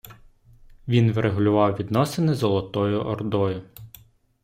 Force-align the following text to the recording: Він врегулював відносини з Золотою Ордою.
Він 0.87 1.11
врегулював 1.11 1.75
відносини 1.75 2.33
з 2.35 2.37
Золотою 2.37 3.01
Ордою. 3.01 3.63